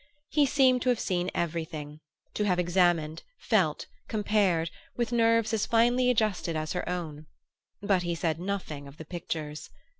[0.29, 1.99] He seemed to have seen everything,
[2.33, 7.27] to have examined, felt, compared, with nerves as finely adjusted as her own;
[7.83, 9.69] but he said nothing of the pictures.